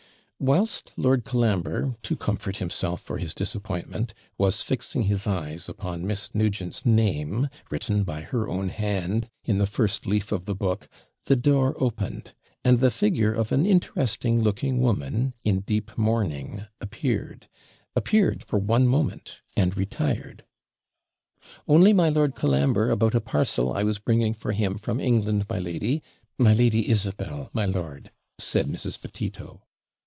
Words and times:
Whilst 0.43 0.91
Lord 0.97 1.23
Colambre, 1.23 1.97
to 2.01 2.15
comfort 2.15 2.55
himself 2.55 2.99
for 3.01 3.19
his 3.19 3.35
disappointment, 3.35 4.15
was 4.39 4.63
fixing 4.63 5.03
his 5.03 5.27
eyes 5.27 5.69
upon 5.69 6.07
Miss 6.07 6.33
Nugent's 6.33 6.83
name, 6.83 7.47
written 7.69 8.01
by 8.03 8.21
her 8.21 8.49
own 8.49 8.69
hand, 8.69 9.29
in 9.45 9.59
the 9.59 9.67
first 9.67 10.07
leaf 10.07 10.31
of 10.31 10.45
the 10.45 10.55
book, 10.55 10.89
the 11.25 11.35
door 11.35 11.75
opened, 11.77 12.33
and 12.65 12.79
the 12.79 12.89
figure 12.89 13.31
of 13.31 13.51
an 13.51 13.67
interesting 13.67 14.41
looking 14.41 14.79
woman, 14.79 15.35
in 15.43 15.59
deep 15.59 15.95
mourning, 15.95 16.65
appeared 16.81 17.47
appeared 17.95 18.43
for 18.43 18.57
one 18.57 18.87
moment, 18.87 19.41
and 19.55 19.77
retired. 19.77 20.43
'Only 21.67 21.93
my 21.93 22.09
Lord 22.09 22.33
Colambre, 22.33 22.89
about 22.89 23.13
a 23.13 23.21
parcel 23.21 23.71
I 23.73 23.83
was 23.83 23.99
bringing 23.99 24.33
for 24.33 24.53
him 24.53 24.79
from 24.79 24.99
England, 24.99 25.45
my 25.47 25.59
lady 25.59 26.01
my 26.39 26.53
Lady 26.55 26.89
Isabel, 26.89 27.51
my 27.53 27.65
lord,' 27.65 28.09
said 28.39 28.65
Mrs. 28.65 28.99
Petito. 28.99 29.61